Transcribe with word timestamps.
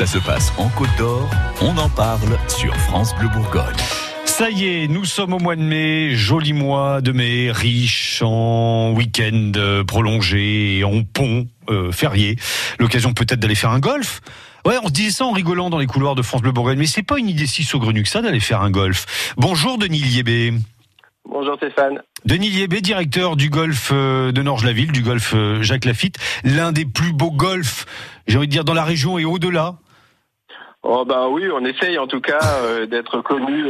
Ça 0.00 0.06
se 0.06 0.16
passe 0.16 0.50
en 0.56 0.70
Côte 0.70 0.88
d'Or, 0.96 1.28
on 1.60 1.76
en 1.76 1.90
parle 1.90 2.38
sur 2.48 2.74
France 2.74 3.14
Bleu 3.16 3.28
Bourgogne. 3.28 3.76
Ça 4.24 4.48
y 4.48 4.64
est, 4.64 4.88
nous 4.88 5.04
sommes 5.04 5.34
au 5.34 5.38
mois 5.38 5.56
de 5.56 5.60
mai, 5.60 6.14
joli 6.14 6.54
mois 6.54 7.02
de 7.02 7.12
mai, 7.12 7.50
riche 7.52 8.22
en 8.22 8.92
week-end 8.92 9.52
euh, 9.56 9.84
prolongé 9.84 10.78
et 10.78 10.84
en 10.84 11.02
pont 11.02 11.48
euh, 11.68 11.92
férié. 11.92 12.36
L'occasion 12.78 13.12
peut-être 13.12 13.40
d'aller 13.40 13.54
faire 13.54 13.72
un 13.72 13.78
golf. 13.78 14.22
Ouais, 14.64 14.76
on 14.82 14.88
se 14.88 14.92
disait 14.92 15.10
ça 15.10 15.26
en 15.26 15.32
rigolant 15.32 15.68
dans 15.68 15.78
les 15.78 15.86
couloirs 15.86 16.14
de 16.14 16.22
France 16.22 16.40
Bleu 16.40 16.52
Bourgogne, 16.52 16.78
mais 16.78 16.86
c'est 16.86 17.02
pas 17.02 17.18
une 17.18 17.28
idée 17.28 17.46
si 17.46 17.62
saugrenue 17.62 18.02
que 18.02 18.08
ça 18.08 18.22
d'aller 18.22 18.40
faire 18.40 18.62
un 18.62 18.70
golf. 18.70 19.34
Bonjour 19.36 19.76
Denis 19.76 19.98
Liébé. 19.98 20.54
Bonjour 21.28 21.56
Stéphane. 21.56 22.00
Denis 22.24 22.48
Liébé, 22.48 22.80
directeur 22.80 23.36
du 23.36 23.50
golf 23.50 23.90
euh, 23.92 24.32
de 24.32 24.40
Norge-la-Ville, 24.40 24.92
du 24.92 25.02
golf 25.02 25.34
Jacques 25.60 25.84
Lafitte, 25.84 26.16
l'un 26.42 26.72
des 26.72 26.86
plus 26.86 27.12
beaux 27.12 27.32
golfs, 27.32 27.84
j'ai 28.26 28.38
envie 28.38 28.46
de 28.46 28.52
dire, 28.52 28.64
dans 28.64 28.72
la 28.72 28.84
région 28.84 29.18
et 29.18 29.26
au-delà. 29.26 29.76
Oh 30.82 31.04
bah 31.06 31.28
oui, 31.30 31.44
on 31.54 31.64
essaye 31.64 31.98
en 31.98 32.06
tout 32.06 32.20
cas 32.20 32.40
euh, 32.62 32.86
d'être 32.86 33.20
connu 33.20 33.64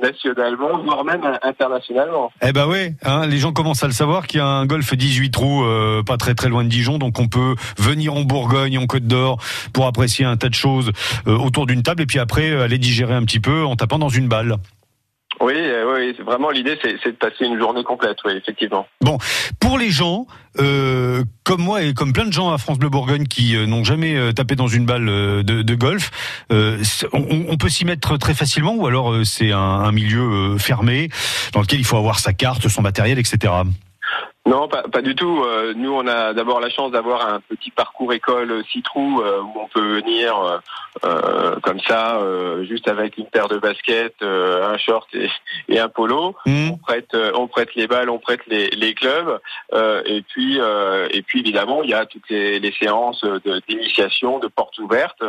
nationalement, 0.00 0.78
voire 0.84 1.04
même 1.04 1.22
internationalement. 1.42 2.30
Eh 2.42 2.52
ben 2.52 2.66
oui, 2.68 2.94
hein, 3.04 3.26
les 3.26 3.38
gens 3.38 3.52
commencent 3.52 3.82
à 3.82 3.86
le 3.86 3.92
savoir 3.92 4.26
qu'il 4.26 4.38
y 4.38 4.40
a 4.40 4.46
un 4.46 4.66
golf 4.66 4.94
18 4.94 5.30
trous 5.30 5.64
pas 6.06 6.16
très 6.16 6.34
très 6.34 6.48
loin 6.48 6.62
de 6.62 6.68
Dijon, 6.68 6.98
donc 6.98 7.18
on 7.18 7.26
peut 7.26 7.54
venir 7.78 8.14
en 8.14 8.22
Bourgogne, 8.22 8.78
en 8.78 8.86
Côte 8.86 9.06
d'Or, 9.06 9.38
pour 9.72 9.86
apprécier 9.86 10.24
un 10.24 10.36
tas 10.36 10.48
de 10.48 10.54
choses 10.54 10.92
autour 11.26 11.66
d'une 11.66 11.82
table 11.82 12.02
et 12.02 12.06
puis 12.06 12.20
après 12.20 12.52
aller 12.52 12.78
digérer 12.78 13.14
un 13.14 13.24
petit 13.24 13.40
peu 13.40 13.64
en 13.64 13.74
tapant 13.74 13.98
dans 13.98 14.08
une 14.08 14.28
balle. 14.28 14.58
Oui, 15.40 15.54
oui, 15.54 16.16
vraiment 16.24 16.50
l'idée 16.50 16.78
c'est 16.82 17.12
de 17.12 17.16
passer 17.16 17.44
une 17.44 17.58
journée 17.58 17.84
complète, 17.84 18.18
oui, 18.24 18.32
effectivement. 18.36 18.86
Bon, 19.00 19.18
pour 19.60 19.78
les 19.78 19.90
gens 19.90 20.26
euh, 20.60 21.24
comme 21.44 21.62
moi 21.62 21.82
et 21.82 21.94
comme 21.94 22.12
plein 22.12 22.24
de 22.24 22.32
gens 22.32 22.50
à 22.50 22.58
France 22.58 22.78
Bleu 22.78 22.88
Bourgogne 22.88 23.26
qui 23.26 23.54
euh, 23.54 23.66
n'ont 23.66 23.84
jamais 23.84 24.16
euh, 24.16 24.32
tapé 24.32 24.56
dans 24.56 24.66
une 24.66 24.86
balle 24.86 25.06
de, 25.06 25.42
de 25.42 25.74
golf, 25.74 26.10
on, 26.50 27.46
on, 27.48 27.56
peut 27.56 27.68
s'y 27.68 27.84
mettre 27.84 28.16
très 28.16 28.34
facilement 28.34 28.74
ou 28.74 28.86
alors 28.86 29.14
c'est 29.24 29.52
un, 29.52 29.58
un, 29.58 29.92
milieu 29.92 30.56
fermé 30.58 31.08
dans 31.52 31.60
lequel 31.60 31.78
il 31.78 31.84
faut 31.84 31.96
avoir 31.96 32.18
sa 32.18 32.32
carte, 32.32 32.68
son 32.68 32.82
matériel, 32.82 33.18
etc. 33.18 33.52
Non, 34.48 34.66
pas, 34.66 34.82
pas, 34.84 35.02
du 35.02 35.14
tout. 35.14 35.44
Euh, 35.44 35.74
nous, 35.76 35.92
on 35.92 36.06
a 36.06 36.32
d'abord 36.32 36.58
la 36.60 36.70
chance 36.70 36.90
d'avoir 36.90 37.34
un 37.34 37.40
petit 37.40 37.70
parcours 37.70 38.14
école 38.14 38.64
Citrou 38.72 39.20
euh, 39.20 39.42
où 39.42 39.60
on 39.60 39.68
peut 39.68 39.96
venir 39.96 40.62
euh, 41.04 41.56
comme 41.60 41.80
ça, 41.80 42.18
juste 42.62 42.88
avec 42.88 43.18
une 43.18 43.26
paire 43.26 43.48
de 43.48 43.58
baskets, 43.58 44.22
un 44.22 44.78
short 44.78 45.06
et, 45.14 45.28
et 45.68 45.78
un 45.78 45.88
polo. 45.88 46.34
Mmh. 46.46 46.70
On 46.72 46.76
prête, 46.78 47.14
on 47.34 47.46
prête 47.46 47.74
les 47.74 47.86
balles, 47.86 48.08
on 48.08 48.18
prête 48.18 48.40
les, 48.46 48.70
les 48.70 48.94
clubs, 48.94 49.38
et 50.06 50.22
puis 50.22 50.58
et 50.58 51.22
puis 51.22 51.40
évidemment, 51.40 51.82
il 51.82 51.90
y 51.90 51.94
a 51.94 52.06
toutes 52.06 52.28
les, 52.30 52.58
les 52.58 52.72
séances 52.72 53.24
d'initiation, 53.68 54.38
de, 54.38 54.44
de 54.44 54.48
portes 54.48 54.78
ouvertes. 54.78 55.22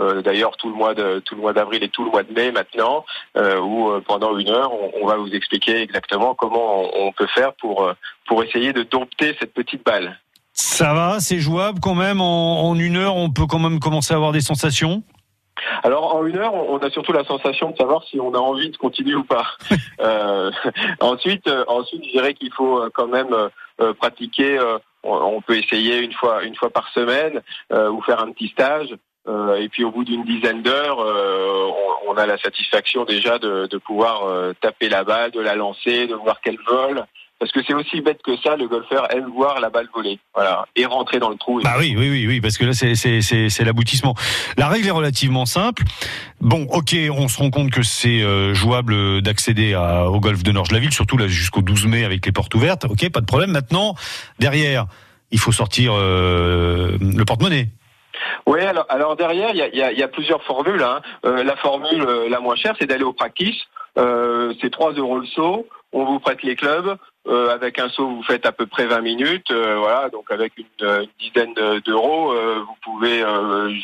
Euh, 0.00 0.22
d'ailleurs 0.22 0.56
tout 0.56 0.68
le 0.68 0.74
mois 0.74 0.92
de 0.92 1.20
tout 1.24 1.36
le 1.36 1.40
mois 1.40 1.52
d'avril 1.52 1.84
et 1.84 1.88
tout 1.88 2.04
le 2.04 2.10
mois 2.10 2.24
de 2.24 2.32
mai 2.32 2.50
maintenant, 2.50 3.04
euh, 3.36 3.60
où 3.60 3.90
euh, 3.90 4.00
pendant 4.04 4.36
une 4.36 4.48
heure 4.48 4.72
on, 5.00 5.06
va 5.06 5.16
vous 5.16 5.30
expliquer 5.30 5.82
exactement 5.82 6.34
comment 6.34 6.82
on, 6.98 7.12
peut 7.12 7.28
faire 7.28 7.52
pour 7.54 7.88
pour 8.26 8.42
essayer 8.42 8.72
de 8.72 8.82
dompter 8.82 9.36
cette 9.38 9.54
petite 9.54 9.84
balle. 9.84 10.18
Ça 10.52 10.94
va, 10.94 11.20
c'est 11.20 11.38
jouable 11.38 11.78
quand 11.80 11.94
même. 11.94 12.20
En, 12.20 12.74
une 12.74 12.96
heure, 12.96 13.14
on 13.14 13.30
peut 13.30 13.46
quand 13.46 13.60
même 13.60 13.78
commencer 13.78 14.14
à 14.14 14.16
avoir 14.16 14.32
des 14.32 14.40
sensations. 14.40 15.04
Alors 15.84 16.16
en 16.16 16.26
une 16.26 16.38
heure, 16.38 16.54
on 16.54 16.78
a 16.78 16.90
surtout 16.90 17.12
la 17.12 17.24
sensation 17.24 17.70
de 17.70 17.76
savoir 17.76 18.02
si 18.02 18.18
on 18.18 18.34
a 18.34 18.38
envie 18.38 18.70
de 18.70 18.76
continuer 18.76 19.14
ou 19.14 19.22
pas. 19.22 19.46
euh, 20.00 20.50
ensuite, 21.00 21.48
ensuite, 21.68 22.04
je 22.04 22.10
dirais 22.10 22.34
qu'il 22.34 22.52
faut 22.52 22.82
quand 22.94 23.06
même 23.06 23.32
pratiquer. 24.00 24.58
on 25.04 25.40
peut 25.40 25.56
essayer 25.56 25.98
une 25.98 26.12
fois 26.12 26.42
une 26.42 26.56
fois 26.56 26.70
par 26.70 26.88
semaine 26.88 27.42
ou 27.70 28.02
faire 28.02 28.20
un 28.20 28.32
petit 28.32 28.48
stage 28.48 28.96
euh, 29.26 29.56
et 29.56 29.68
puis 29.68 29.84
au 29.84 29.90
bout 29.90 30.04
d'une 30.04 30.24
dizaine 30.24 30.62
d'heures, 30.62 31.00
euh, 31.00 31.66
on, 32.06 32.12
on, 32.12 32.16
a 32.16 32.26
la 32.26 32.36
satisfaction 32.36 33.04
déjà 33.04 33.38
de, 33.38 33.66
de 33.70 33.78
pouvoir 33.78 34.24
euh, 34.26 34.52
taper 34.60 34.90
la 34.90 35.02
balle, 35.02 35.30
de 35.30 35.40
la 35.40 35.54
lancer, 35.54 36.06
de 36.06 36.14
voir 36.14 36.40
qu'elle 36.42 36.58
vole. 36.68 37.04
Parce 37.38 37.50
que 37.50 37.60
c'est 37.66 37.74
aussi 37.74 38.00
bête 38.00 38.20
que 38.22 38.36
ça, 38.42 38.56
le 38.56 38.68
golfeur 38.68 39.12
aime 39.12 39.28
voir 39.34 39.60
la 39.60 39.68
balle 39.68 39.88
voler, 39.92 40.18
voilà, 40.34 40.66
et 40.76 40.86
rentrer 40.86 41.18
dans 41.18 41.30
le 41.30 41.36
trou. 41.36 41.60
Bah 41.62 41.74
oui, 41.78 41.94
oui, 41.96 42.08
oui, 42.08 42.26
oui, 42.26 42.40
parce 42.40 42.56
que 42.56 42.64
là 42.64 42.72
c'est 42.74 43.64
l'aboutissement. 43.64 44.14
La 44.56 44.68
règle 44.68 44.86
est 44.86 44.92
relativement 44.92 45.44
simple. 45.44 45.82
Bon, 46.40 46.66
ok, 46.70 46.94
on 47.10 47.28
se 47.28 47.38
rend 47.38 47.50
compte 47.50 47.70
que 47.70 47.82
c'est 47.82 48.54
jouable 48.54 49.20
d'accéder 49.20 49.74
au 49.74 50.20
golf 50.20 50.42
de 50.42 50.52
Norge-la-Ville, 50.52 50.92
surtout 50.92 51.18
là 51.18 51.26
jusqu'au 51.26 51.60
12 51.60 51.86
mai 51.86 52.04
avec 52.04 52.24
les 52.24 52.32
portes 52.32 52.54
ouvertes. 52.54 52.84
Ok, 52.84 53.10
pas 53.10 53.20
de 53.20 53.26
problème. 53.26 53.50
Maintenant, 53.50 53.94
derrière, 54.38 54.86
il 55.32 55.40
faut 55.40 55.52
sortir 55.52 55.96
le 55.96 57.24
porte-monnaie. 57.26 57.68
Oui, 58.46 58.60
alors, 58.60 58.86
alors 58.88 59.16
derrière, 59.16 59.50
il 59.50 59.56
y 59.56 59.62
a, 59.62 59.68
y, 59.68 59.82
a, 59.82 59.92
y 59.92 60.02
a, 60.02 60.08
plusieurs 60.08 60.42
formules. 60.42 60.82
Hein. 60.82 61.00
Euh, 61.24 61.42
la 61.42 61.56
formule 61.56 62.02
euh, 62.02 62.28
la 62.28 62.40
moins 62.40 62.56
chère, 62.56 62.74
c'est 62.78 62.86
d'aller 62.86 63.04
au 63.04 63.12
practice. 63.12 63.56
Euh, 63.96 64.52
c'est 64.60 64.70
3 64.70 64.92
euros 64.92 65.18
le 65.18 65.26
saut. 65.26 65.66
On 65.92 66.04
vous 66.04 66.18
prête 66.18 66.42
les 66.42 66.56
clubs. 66.56 66.96
Euh, 67.26 67.54
avec 67.54 67.78
un 67.78 67.88
saut, 67.88 68.06
vous 68.06 68.22
faites 68.22 68.44
à 68.44 68.52
peu 68.52 68.66
près 68.66 68.84
20 68.84 69.00
minutes. 69.00 69.50
Euh, 69.50 69.76
voilà, 69.78 70.10
donc 70.10 70.30
avec 70.30 70.52
une, 70.58 70.66
une 70.80 71.08
dizaine 71.18 71.54
d'euros, 71.86 72.32
euh, 72.32 72.58
vous 72.66 72.76
pouvez 72.82 73.24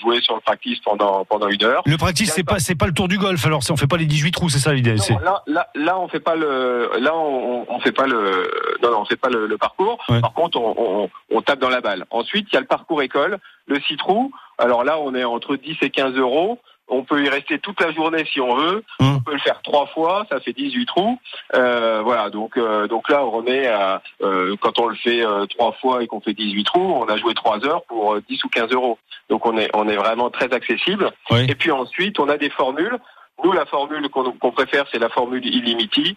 jouer 0.03 0.21
sur 0.21 0.35
le 0.35 0.43
practice 0.43 0.79
pendant 0.81 1.25
pendant 1.25 1.49
une 1.49 1.65
heure. 1.65 1.83
Le 1.87 1.97
practice, 1.97 2.33
c'est 2.35 2.45
pas 2.45 2.59
c'est 2.59 2.75
pas 2.75 2.87
le 2.87 2.93
tour 2.93 3.09
du 3.09 3.17
golf. 3.17 3.47
Alors, 3.47 3.63
on 3.71 3.77
fait 3.77 3.87
pas 3.87 3.97
les 3.97 4.05
18 4.05 4.33
trous, 4.33 4.51
c'est 4.51 4.59
ça 4.59 4.75
l'idée. 4.75 4.97
Là, 5.25 5.43
là, 5.47 5.69
là, 5.75 5.99
on 5.99 6.09
fait 6.09 6.21
pas 6.21 6.37
le. 6.37 6.91
Là, 6.99 7.17
on, 7.17 7.65
on 7.67 7.81
fait 7.81 7.93
pas 7.93 8.07
le. 8.07 8.51
Non, 8.83 8.91
non, 8.91 9.01
on 9.01 9.05
fait 9.07 9.17
pas 9.17 9.31
le, 9.31 9.47
le 9.47 9.57
parcours. 9.57 10.05
Par 10.21 10.35
contre, 10.35 10.61
on, 10.61 10.75
on, 10.77 11.11
on, 11.31 11.41
tape 11.41 11.61
dans 11.61 11.71
la 11.71 11.81
balle. 11.81 12.05
Ensuite, 12.11 12.49
il 12.51 12.55
y 12.55 12.59
a 12.59 12.61
le 12.61 12.67
parcours 12.67 13.01
école, 13.01 13.39
le 13.71 13.81
6 13.81 13.97
trous. 13.97 14.31
Alors 14.59 14.85
là, 14.85 14.99
on 14.99 15.15
est 15.15 15.25
entre 15.25 15.57
10 15.57 15.77
et 15.83 15.91
15 15.91 16.15
euros. 16.17 16.59
On 16.93 17.05
peut 17.05 17.25
y 17.25 17.29
rester 17.29 17.61
toute 17.61 17.81
la 17.81 17.93
journée 17.93 18.25
si 18.31 18.41
on 18.41 18.57
veut. 18.57 18.85
Hum. 18.99 19.17
On 19.17 19.21
peut 19.21 19.33
le 19.33 19.39
faire 19.39 19.63
trois 19.63 19.87
fois, 19.87 20.27
ça 20.29 20.41
fait 20.41 20.53
18 20.53 20.87
trous. 20.87 21.19
Euh, 21.55 22.03
voilà, 22.03 22.31
donc 22.31 22.57
euh, 22.57 22.89
donc 22.89 23.09
là 23.09 23.25
on 23.25 23.31
remet 23.31 23.69
à 23.69 24.03
euh, 24.23 24.57
quand 24.61 24.79
on 24.81 24.89
le 24.89 24.97
fait 24.97 25.25
euh, 25.25 25.47
trois 25.47 25.73
fois 25.73 26.03
et 26.03 26.09
qu'on 26.09 26.21
fait 26.21 26.35
18 26.35 26.65
trous, 26.65 26.81
on 26.81 27.07
a 27.07 27.17
joué 27.17 27.33
trois 27.35 27.65
heures 27.65 27.85
pour 27.85 28.21
10 28.29 28.45
ou 28.45 28.49
15 28.49 28.73
euros. 28.73 28.99
Donc 29.29 29.47
on 29.47 29.57
est 29.57 29.71
on 29.73 29.89
est 29.89 29.97
vraiment 29.97 30.31
très 30.31 30.53
accessible. 30.53 31.13
Et 31.31 31.55
puis 31.55 31.71
ensuite 31.71 32.19
on 32.19 32.29
a 32.29 32.37
des 32.37 32.51
formules. 32.51 32.99
Nous, 33.43 33.53
la 33.53 33.65
formule 33.65 34.07
qu'on 34.11 34.53
préfère, 34.53 34.85
c'est 34.93 34.99
la 34.99 35.09
formule 35.09 35.47
illimitée, 35.47 36.15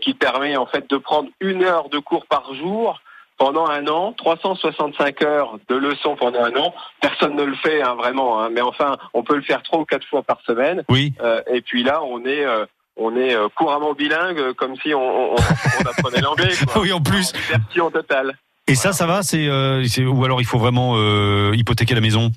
qui 0.00 0.14
permet 0.14 0.56
en 0.56 0.64
fait 0.64 0.88
de 0.88 0.96
prendre 0.96 1.28
une 1.40 1.64
heure 1.64 1.90
de 1.90 1.98
cours 1.98 2.24
par 2.24 2.54
jour 2.54 2.98
pendant 3.42 3.66
un 3.66 3.88
an, 3.88 4.12
365 4.16 5.22
heures 5.22 5.58
de 5.68 5.74
leçons 5.74 6.14
pendant 6.14 6.44
un 6.44 6.54
an. 6.54 6.72
Personne 7.00 7.34
ne 7.34 7.42
le 7.42 7.56
fait 7.56 7.82
hein, 7.82 7.96
vraiment, 7.96 8.40
hein, 8.40 8.50
mais 8.52 8.60
enfin, 8.60 8.96
on 9.14 9.24
peut 9.24 9.34
le 9.34 9.42
faire 9.42 9.64
trois 9.64 9.80
ou 9.80 9.84
quatre 9.84 10.06
fois 10.06 10.22
par 10.22 10.40
semaine. 10.46 10.84
Oui. 10.88 11.12
Euh, 11.20 11.42
et 11.52 11.60
puis 11.60 11.82
là, 11.82 12.04
on 12.04 12.24
est 12.24 12.44
euh, 12.44 12.66
on 12.96 13.16
est 13.16 13.34
euh, 13.34 13.48
couramment 13.56 13.94
bilingue, 13.94 14.52
comme 14.52 14.76
si 14.76 14.94
on, 14.94 15.32
on, 15.32 15.34
on 15.34 15.90
apprenait 15.90 16.20
l'anglais. 16.20 16.52
oui, 16.76 16.92
en 16.92 17.00
plus. 17.00 17.32
En 17.80 17.90
totale. 17.90 18.38
Et 18.68 18.76
ça, 18.76 18.92
ça 18.92 19.06
va, 19.06 19.24
c'est 19.24 19.48
ou 19.48 20.24
alors 20.24 20.40
il 20.40 20.46
faut 20.46 20.58
vraiment 20.58 20.94
hypothéquer 21.52 21.96
la 21.96 22.00
maison? 22.00 22.30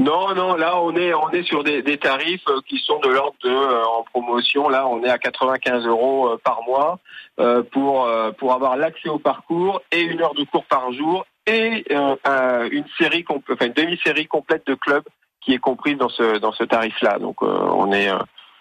Non, 0.00 0.34
non, 0.34 0.56
là 0.56 0.80
on 0.80 0.96
est 0.96 1.12
on 1.12 1.28
est 1.30 1.42
sur 1.42 1.62
des, 1.62 1.82
tarifs 1.98 2.40
euh, 2.48 2.60
qui 2.66 2.78
sont 2.78 2.98
de 3.00 3.08
l'ordre 3.08 3.36
de 3.44 3.50
euh, 3.50 3.84
en 3.84 4.02
promotion. 4.02 4.70
Là, 4.70 4.88
on 4.88 5.04
est 5.04 5.10
à 5.10 5.18
95 5.18 5.84
euros 5.84 6.28
euh, 6.28 6.40
par 6.42 6.62
mois 6.66 6.98
pour 7.70 8.52
avoir 8.52 8.76
l'accès 8.76 9.08
au 9.08 9.18
parcours 9.18 9.80
et 9.92 10.00
une 10.00 10.20
heure 10.22 10.34
de 10.34 10.44
cours 10.44 10.64
par 10.66 10.92
jour 10.92 11.26
et 11.46 11.84
une 11.90 12.84
série 12.98 13.24
enfin 13.28 13.66
une 13.66 13.72
demi-série 13.72 14.26
complète 14.26 14.66
de 14.66 14.74
clubs 14.74 15.04
qui 15.42 15.52
est 15.54 15.58
comprise 15.58 15.96
dans 15.96 16.10
ce 16.10 16.38
dans 16.38 16.52
ce 16.52 16.64
tarif-là. 16.64 17.18
Donc 17.18 17.42
on 17.42 17.92
est 17.92 18.10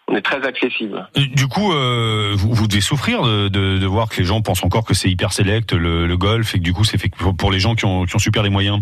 on 0.07 0.15
est 0.15 0.21
très 0.21 0.45
accessible. 0.45 1.09
Du 1.15 1.47
coup, 1.47 1.71
vous, 1.71 2.67
devez 2.67 2.81
souffrir 2.81 3.23
de, 3.23 3.85
voir 3.85 4.07
que 4.07 4.17
les 4.17 4.25
gens 4.25 4.41
pensent 4.41 4.63
encore 4.63 4.85
que 4.85 4.93
c'est 4.93 5.09
hyper 5.09 5.33
select 5.33 5.73
le, 5.73 6.07
le, 6.07 6.17
golf 6.17 6.55
et 6.55 6.59
que 6.59 6.63
du 6.63 6.73
coup 6.73 6.85
c'est 6.85 6.97
fait 6.97 7.11
pour 7.37 7.51
les 7.51 7.59
gens 7.59 7.75
qui 7.75 7.85
ont, 7.85 8.05
qui 8.05 8.15
ont 8.15 8.19
super 8.19 8.43
les 8.43 8.49
moyens. 8.49 8.81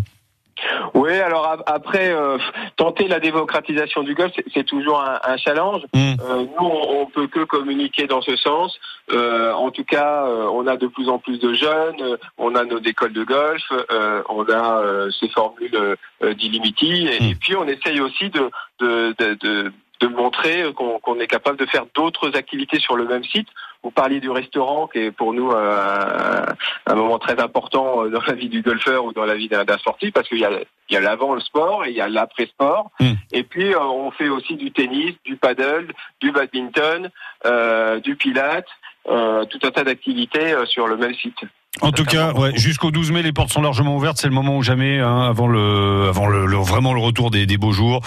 Oui, 0.98 1.12
alors 1.20 1.62
après, 1.66 2.10
euh, 2.10 2.38
tenter 2.76 3.06
la 3.06 3.20
démocratisation 3.20 4.02
du 4.02 4.14
golf, 4.14 4.32
c'est 4.52 4.64
toujours 4.64 5.00
un, 5.00 5.20
un 5.24 5.36
challenge. 5.36 5.82
Mm. 5.94 6.14
Euh, 6.20 6.44
nous, 6.44 6.66
on, 6.66 7.02
on, 7.02 7.06
peut 7.06 7.28
que 7.28 7.44
communiquer 7.44 8.08
dans 8.08 8.20
ce 8.20 8.36
sens. 8.36 8.76
Euh, 9.12 9.52
en 9.52 9.70
tout 9.70 9.84
cas, 9.84 10.26
euh, 10.26 10.48
on 10.52 10.66
a 10.66 10.76
de 10.76 10.88
plus 10.88 11.08
en 11.08 11.18
plus 11.18 11.38
de 11.38 11.54
jeunes, 11.54 12.18
on 12.36 12.56
a 12.56 12.64
nos 12.64 12.80
écoles 12.80 13.12
de 13.12 13.22
golf, 13.22 13.62
euh, 13.70 14.22
on 14.28 14.42
a 14.50 14.82
ces 15.20 15.28
formules 15.28 15.96
d'illimity, 16.36 17.06
et, 17.06 17.20
mm. 17.20 17.30
et, 17.30 17.34
puis 17.36 17.54
on 17.54 17.66
essaye 17.68 18.00
aussi 18.00 18.28
de, 18.30 18.50
de, 18.80 19.14
de, 19.18 19.34
de 19.34 19.72
de 20.00 20.06
montrer 20.06 20.72
qu'on 20.74 21.20
est 21.20 21.26
capable 21.26 21.58
de 21.58 21.66
faire 21.66 21.86
d'autres 21.94 22.36
activités 22.36 22.78
sur 22.78 22.96
le 22.96 23.04
même 23.04 23.24
site. 23.24 23.48
Vous 23.82 23.90
parliez 23.90 24.20
du 24.20 24.30
restaurant, 24.30 24.86
qui 24.86 24.98
est 24.98 25.10
pour 25.10 25.32
nous 25.32 25.50
euh, 25.50 26.46
un 26.86 26.94
moment 26.94 27.18
très 27.18 27.40
important 27.40 28.08
dans 28.08 28.20
la 28.26 28.34
vie 28.34 28.48
du 28.48 28.62
golfeur 28.62 29.04
ou 29.04 29.12
dans 29.12 29.24
la 29.24 29.34
vie 29.34 29.48
d'un 29.48 29.78
sportif, 29.78 30.12
parce 30.12 30.28
qu'il 30.28 30.38
y 30.38 30.44
a, 30.44 30.50
il 30.88 30.94
y 30.94 30.96
a 30.96 31.00
l'avant 31.00 31.34
le 31.34 31.40
sport 31.40 31.84
et 31.84 31.90
il 31.90 31.96
y 31.96 32.00
a 32.00 32.08
l'après-sport. 32.08 32.90
Hmm. 33.00 33.14
Et 33.32 33.42
puis 33.42 33.74
euh, 33.74 33.80
on 33.80 34.10
fait 34.10 34.28
aussi 34.28 34.56
du 34.56 34.72
tennis, 34.72 35.14
du 35.24 35.36
paddle, 35.36 35.92
du 36.20 36.32
badminton, 36.32 37.10
euh, 37.46 38.00
du 38.00 38.16
pilate, 38.16 38.68
euh, 39.08 39.44
tout 39.46 39.60
un 39.62 39.70
tas 39.70 39.84
d'activités 39.84 40.54
sur 40.66 40.86
le 40.86 40.96
même 40.96 41.14
site. 41.14 41.38
En 41.82 41.92
tout 41.92 42.04
cas, 42.04 42.32
ouais, 42.32 42.56
jusqu'au 42.56 42.90
12 42.90 43.12
mai, 43.12 43.22
les 43.22 43.32
portes 43.32 43.50
sont 43.50 43.62
largement 43.62 43.96
ouvertes. 43.96 44.18
C'est 44.18 44.28
le 44.28 44.34
moment 44.34 44.56
ou 44.56 44.62
jamais, 44.62 44.98
hein, 44.98 45.22
avant 45.22 45.46
le, 45.46 46.08
avant 46.08 46.26
le, 46.26 46.44
vraiment 46.56 46.92
le 46.92 47.00
retour 47.00 47.30
des, 47.30 47.46
des, 47.46 47.56
beaux 47.56 47.72
jours, 47.72 48.00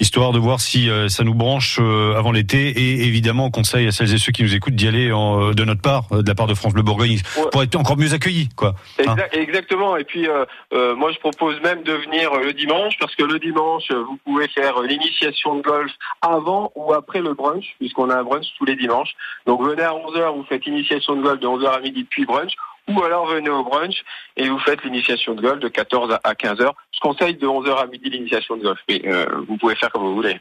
histoire 0.00 0.32
de 0.32 0.38
voir 0.38 0.60
si 0.60 0.88
euh, 0.88 1.08
ça 1.08 1.24
nous 1.24 1.34
branche 1.34 1.78
euh, 1.80 2.16
avant 2.16 2.32
l'été. 2.32 2.68
Et 2.68 3.06
évidemment, 3.06 3.46
on 3.46 3.50
conseille 3.50 3.86
à 3.86 3.92
celles 3.92 4.14
et 4.14 4.18
ceux 4.18 4.32
qui 4.32 4.42
nous 4.42 4.54
écoutent 4.54 4.74
d'y 4.74 4.88
aller 4.88 5.12
en, 5.12 5.50
de 5.52 5.64
notre 5.64 5.82
part, 5.82 6.04
de 6.10 6.26
la 6.26 6.34
part 6.34 6.46
de 6.46 6.54
France 6.54 6.72
Bleu 6.72 6.82
Bourgogne, 6.82 7.18
pour 7.52 7.62
être 7.62 7.76
encore 7.76 7.96
mieux 7.96 8.12
accueillis, 8.12 8.48
quoi. 8.56 8.74
Hein. 9.06 9.16
exactement. 9.32 9.96
Et 9.96 10.04
puis, 10.04 10.26
moi, 10.72 11.12
je 11.12 11.18
propose 11.18 11.60
même 11.62 11.82
de 11.82 11.92
venir 11.92 12.34
le 12.34 12.52
dimanche, 12.52 12.94
parce 12.98 13.14
que 13.14 13.24
le 13.24 13.38
dimanche, 13.38 13.90
vous 13.90 14.18
pouvez 14.24 14.48
faire 14.48 14.80
l'initiation 14.82 15.56
de 15.56 15.62
golf 15.62 15.92
avant 16.22 16.72
ou 16.74 16.92
après 16.92 17.20
le 17.20 17.34
brunch, 17.34 17.76
puisqu'on 17.78 18.10
a 18.10 18.16
un 18.16 18.24
brunch 18.24 18.46
tous 18.58 18.64
les 18.64 18.76
dimanches. 18.76 19.14
Donc, 19.46 19.62
venez 19.62 19.82
à 19.82 19.92
11h, 19.92 20.34
vous 20.36 20.44
faites 20.48 20.66
initiation 20.66 21.16
de 21.16 21.22
golf 21.22 21.40
de 21.40 21.46
11h 21.46 21.68
à 21.68 21.80
midi, 21.80 22.04
puis 22.08 22.24
brunch 22.24 22.52
ou 22.88 23.02
alors 23.02 23.26
venez 23.26 23.50
au 23.50 23.62
brunch 23.62 24.02
et 24.36 24.48
vous 24.48 24.58
faites 24.58 24.82
l'initiation 24.82 25.34
de 25.34 25.42
golf 25.42 25.60
de 25.60 25.68
14 25.68 26.18
à 26.22 26.34
15 26.34 26.58
h 26.58 26.72
Je 26.92 27.00
conseille 27.00 27.34
de 27.34 27.46
11 27.46 27.66
h 27.66 27.76
à 27.76 27.86
midi 27.86 28.10
l'initiation 28.10 28.56
de 28.56 28.62
golf, 28.62 28.80
mais 28.88 29.02
euh, 29.06 29.26
vous 29.46 29.56
pouvez 29.56 29.76
faire 29.76 29.90
comme 29.90 30.02
vous 30.02 30.14
voulez. 30.14 30.40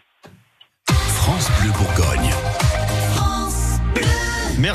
France 0.88 1.50
Bleu 1.60 1.72
Bourgogne. 1.72 2.07